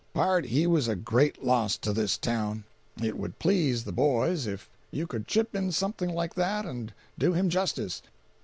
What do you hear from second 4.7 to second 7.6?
you could chip in something like that and do him